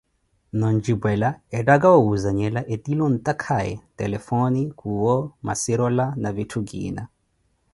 Noo 0.59 0.69
ontxipwela 0.75 1.27
etthaka 1.57 1.87
owuzanhela 1.97 2.61
ettile 2.75 3.01
ontaakaye, 3.09 3.73
telefone, 4.03 4.61
kuwo, 4.79 5.13
macirola, 5.49 6.05
na 6.25 6.29
vittu 6.39 6.59
kiina 6.73 7.03